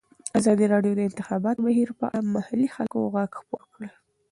[0.39, 3.89] ازادي راډیو د د انتخاباتو بهیر په اړه د محلي خلکو غږ خپور کړی.